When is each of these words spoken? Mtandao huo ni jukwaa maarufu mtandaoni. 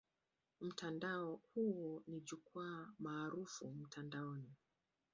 Mtandao 0.61 1.39
huo 1.53 2.03
ni 2.07 2.21
jukwaa 2.21 2.93
maarufu 2.99 3.71
mtandaoni. 3.71 4.55